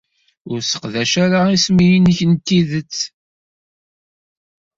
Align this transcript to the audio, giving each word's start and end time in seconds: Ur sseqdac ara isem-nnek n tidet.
Ur 0.51 0.59
sseqdac 0.61 1.13
ara 1.25 1.39
isem-nnek 1.55 2.19
n 2.31 2.33
tidet. 2.45 2.95